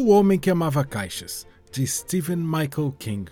O 0.00 0.08
Homem 0.08 0.38
que 0.38 0.48
Amava 0.48 0.82
Caixas, 0.82 1.46
de 1.70 1.86
Stephen 1.86 2.38
Michael 2.38 2.96
King. 2.98 3.30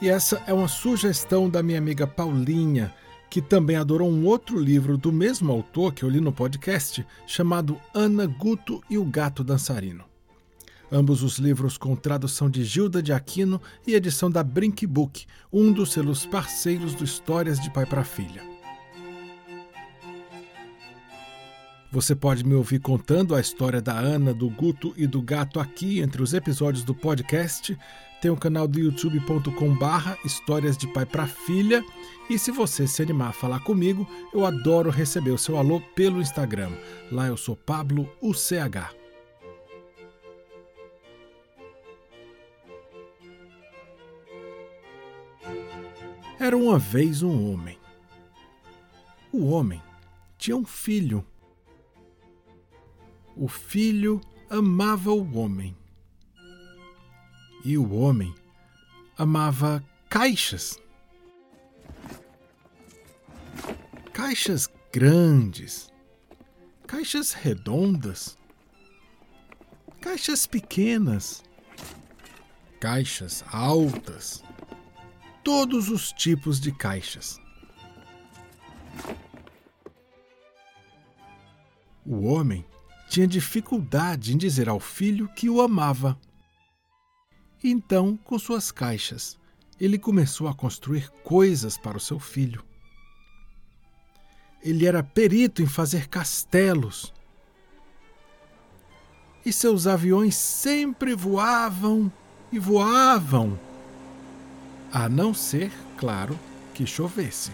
E 0.00 0.08
essa 0.08 0.42
é 0.48 0.52
uma 0.52 0.66
sugestão 0.66 1.48
da 1.48 1.62
minha 1.62 1.78
amiga 1.78 2.08
Paulinha, 2.08 2.92
que 3.30 3.40
também 3.40 3.76
adorou 3.76 4.10
um 4.10 4.26
outro 4.26 4.58
livro 4.58 4.98
do 4.98 5.12
mesmo 5.12 5.52
autor 5.52 5.94
que 5.94 6.02
eu 6.02 6.08
li 6.08 6.20
no 6.20 6.32
podcast, 6.32 7.06
chamado 7.24 7.80
Ana 7.94 8.26
Guto 8.26 8.82
e 8.90 8.98
o 8.98 9.04
Gato 9.04 9.44
Dançarino. 9.44 10.02
Ambos 10.90 11.22
os 11.22 11.38
livros 11.38 11.78
com 11.78 11.94
tradução 11.94 12.50
de 12.50 12.64
Gilda 12.64 13.00
de 13.00 13.12
Aquino 13.12 13.62
e 13.86 13.94
edição 13.94 14.28
da 14.28 14.42
Brink 14.42 14.84
Book, 14.88 15.24
um 15.52 15.70
dos 15.70 15.92
selos 15.92 16.26
parceiros 16.26 16.96
do 16.96 17.04
Histórias 17.04 17.60
de 17.60 17.70
Pai 17.70 17.86
para 17.86 18.02
Filha. 18.02 18.51
Você 21.92 22.16
pode 22.16 22.42
me 22.42 22.54
ouvir 22.54 22.78
contando 22.78 23.34
a 23.34 23.40
história 23.40 23.78
da 23.78 23.92
Ana, 23.92 24.32
do 24.32 24.48
Guto 24.48 24.94
e 24.96 25.06
do 25.06 25.20
gato 25.20 25.60
aqui 25.60 26.00
entre 26.00 26.22
os 26.22 26.32
episódios 26.32 26.82
do 26.82 26.94
podcast. 26.94 27.78
Tem 28.18 28.30
o 28.30 28.36
canal 28.36 28.66
do 28.66 28.80
youtube.com 28.80 29.74
barra 29.74 30.16
Histórias 30.24 30.74
de 30.78 30.90
Pai 30.90 31.04
para 31.04 31.26
Filha. 31.26 31.84
E 32.30 32.38
se 32.38 32.50
você 32.50 32.86
se 32.86 33.02
animar 33.02 33.28
a 33.28 33.32
falar 33.34 33.60
comigo, 33.60 34.08
eu 34.32 34.46
adoro 34.46 34.88
receber 34.88 35.32
o 35.32 35.38
seu 35.38 35.58
alô 35.58 35.82
pelo 35.94 36.22
Instagram. 36.22 36.70
Lá 37.10 37.26
eu 37.26 37.36
sou 37.36 37.54
Pablo 37.54 38.08
UCH. 38.22 38.96
Era 46.40 46.56
uma 46.56 46.78
vez 46.78 47.22
um 47.22 47.52
homem. 47.52 47.78
O 49.30 49.50
homem 49.50 49.82
tinha 50.38 50.56
um 50.56 50.64
filho 50.64 51.22
o 53.36 53.48
filho 53.48 54.20
amava 54.50 55.10
o 55.10 55.36
homem. 55.36 55.76
E 57.64 57.78
o 57.78 57.92
homem 57.94 58.34
amava 59.16 59.84
caixas. 60.08 60.78
Caixas 64.12 64.68
grandes, 64.92 65.90
caixas 66.86 67.32
redondas, 67.32 68.36
caixas 70.00 70.46
pequenas, 70.46 71.42
caixas 72.78 73.42
altas, 73.50 74.44
todos 75.42 75.88
os 75.88 76.12
tipos 76.12 76.60
de 76.60 76.72
caixas. 76.72 77.40
O 82.04 82.24
homem 82.24 82.64
tinha 83.12 83.26
dificuldade 83.26 84.32
em 84.32 84.38
dizer 84.38 84.70
ao 84.70 84.80
filho 84.80 85.28
que 85.28 85.50
o 85.50 85.60
amava. 85.60 86.18
Então, 87.62 88.16
com 88.16 88.38
suas 88.38 88.72
caixas, 88.72 89.38
ele 89.78 89.98
começou 89.98 90.48
a 90.48 90.54
construir 90.54 91.10
coisas 91.22 91.76
para 91.76 91.98
o 91.98 92.00
seu 92.00 92.18
filho. 92.18 92.64
Ele 94.62 94.86
era 94.86 95.02
perito 95.02 95.60
em 95.60 95.66
fazer 95.66 96.08
castelos. 96.08 97.12
E 99.44 99.52
seus 99.52 99.86
aviões 99.86 100.34
sempre 100.34 101.14
voavam 101.14 102.10
e 102.50 102.58
voavam. 102.58 103.60
A 104.90 105.06
não 105.06 105.34
ser, 105.34 105.70
claro, 105.98 106.38
que 106.72 106.86
chovesse. 106.86 107.50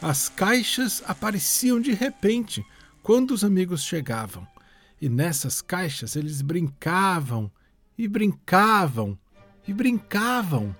As 0.00 0.28
caixas 0.28 1.02
apareciam 1.06 1.80
de 1.80 1.92
repente 1.92 2.64
quando 3.02 3.32
os 3.32 3.42
amigos 3.42 3.82
chegavam, 3.82 4.46
e 5.00 5.08
nessas 5.08 5.60
caixas 5.60 6.14
eles 6.14 6.40
brincavam 6.40 7.50
e 7.96 8.06
brincavam 8.06 9.18
e 9.66 9.72
brincavam. 9.72 10.74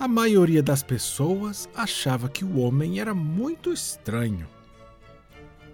A 0.00 0.08
maioria 0.08 0.62
das 0.62 0.82
pessoas 0.82 1.68
achava 1.74 2.28
que 2.28 2.44
o 2.44 2.58
homem 2.58 3.00
era 3.00 3.14
muito 3.14 3.72
estranho. 3.72 4.48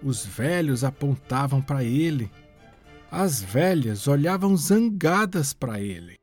Os 0.03 0.25
velhos 0.25 0.83
apontavam 0.83 1.61
para 1.61 1.83
ele. 1.83 2.31
As 3.09 3.41
velhas 3.41 4.07
olhavam 4.07 4.57
zangadas 4.57 5.53
para 5.53 5.79
ele. 5.79 6.19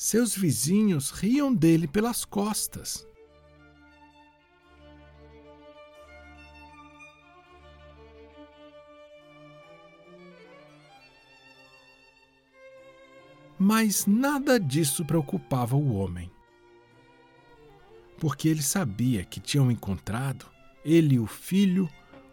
Seus 0.00 0.36
vizinhos 0.36 1.10
riam 1.10 1.52
dele 1.52 1.88
pelas 1.88 2.24
costas. 2.24 3.04
Mas 13.58 14.06
nada 14.06 14.60
disso 14.60 15.04
preocupava 15.04 15.74
o 15.74 15.96
homem. 15.96 16.30
Porque 18.18 18.48
ele 18.48 18.62
sabia 18.62 19.24
que 19.24 19.40
tinham 19.40 19.68
encontrado, 19.68 20.46
ele 20.84 21.16
e 21.16 21.18
o 21.18 21.26
filho, 21.26 21.88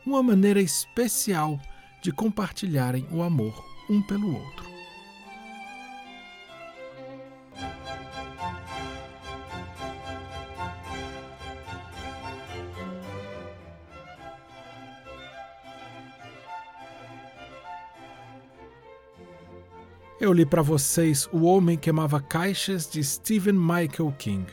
uma 0.05 0.21
maneira 0.21 0.61
especial 0.61 1.59
de 1.99 2.11
compartilharem 2.11 3.07
o 3.11 3.23
amor 3.23 3.65
um 3.89 4.03
pelo 4.03 4.35
outro. 4.35 4.74
Eu 20.17 20.31
li 20.31 20.45
para 20.45 20.61
vocês 20.61 21.27
O 21.29 21.43
Homem 21.43 21.77
que 21.77 21.89
Amava 21.89 22.21
Caixas 22.21 22.89
de 22.89 23.03
Stephen 23.03 23.55
Michael 23.55 24.13
King. 24.17 24.45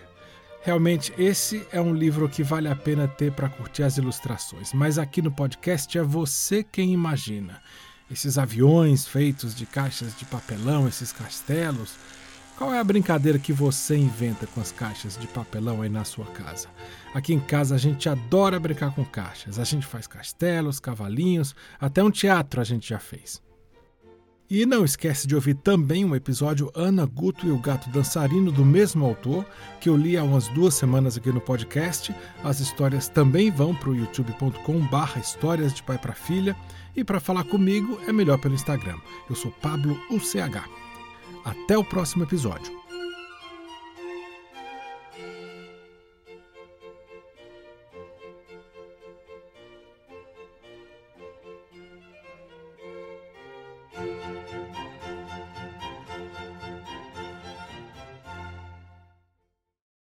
Realmente, 0.61 1.15
esse 1.17 1.65
é 1.71 1.81
um 1.81 1.95
livro 1.95 2.28
que 2.28 2.43
vale 2.43 2.67
a 2.67 2.75
pena 2.75 3.06
ter 3.06 3.31
para 3.31 3.49
curtir 3.49 3.84
as 3.84 3.97
ilustrações, 3.97 4.72
mas 4.72 4.99
aqui 4.99 5.22
no 5.22 5.31
podcast 5.31 5.97
é 5.97 6.03
você 6.03 6.65
quem 6.65 6.93
imagina. 6.93 7.62
Esses 8.11 8.39
aviões 8.39 9.06
feitos 9.06 9.55
de 9.55 9.65
caixas 9.65 10.17
de 10.19 10.25
papelão, 10.25 10.89
esses 10.89 11.12
castelos. 11.12 11.95
Qual 12.59 12.75
é 12.75 12.81
a 12.81 12.84
brincadeira 12.84 13.39
que 13.39 13.53
você 13.53 13.97
inventa 13.97 14.49
com 14.49 14.61
as 14.61 14.72
caixas 14.72 15.17
de 15.17 15.28
papelão 15.28 15.81
aí 15.81 15.89
na 15.89 16.05
sua 16.05 16.27
casa? 16.27 16.67
Aqui 17.15 17.34
em 17.34 17.41
casa 17.41 17.77
a 17.77 17.78
gente 17.78 18.09
adora 18.09 18.59
brincar 18.59 18.93
com 18.93 19.05
caixas. 19.05 19.61
A 19.61 19.65
gente 19.65 19.87
faz 19.87 20.09
castelos, 20.09 20.81
cavalinhos, 20.81 21.55
até 21.81 22.03
um 22.03 22.11
teatro 22.11 22.61
a 22.61 22.65
gente 22.65 22.89
já 22.89 22.99
fez. 22.99 23.41
E 24.55 24.67
não 24.67 24.85
esquece 24.85 25.27
de 25.27 25.35
ouvir 25.35 25.55
também 25.55 26.05
um 26.05 26.15
episódio 26.15 26.71
Ana 26.75 27.07
Guto 27.07 27.47
e 27.47 27.51
o 27.51 27.57
Gato 27.57 27.89
Dançarino 27.89 28.53
do 28.53 28.67
mesmo 28.67 29.03
autor, 29.03 29.47
que 29.81 29.89
eu 29.89 29.97
li 29.97 30.15
há 30.15 30.23
umas 30.23 30.47
duas 30.49 30.75
semanas 30.75 31.17
aqui 31.17 31.33
no 31.33 31.41
podcast. 31.41 32.15
As 32.45 32.61
histórias 32.61 33.09
também 33.09 33.51
vão 33.51 33.75
para 33.75 33.89
o 33.89 33.97
youtube.com 33.97 34.79
barra 34.89 35.23
histórias 35.23 35.73
de 35.73 35.83
pai 35.83 35.97
para 35.97 36.13
filha. 36.13 36.55
E 36.95 37.03
para 37.03 37.19
falar 37.19 37.45
comigo 37.45 37.99
é 38.07 38.13
melhor 38.13 38.37
pelo 38.37 38.53
Instagram. 38.53 38.99
Eu 39.27 39.35
sou 39.35 39.51
Pablo 39.51 39.99
UCH. 40.11 40.69
Até 41.47 41.79
o 41.79 41.83
próximo 41.83 42.25
episódio. 42.25 42.81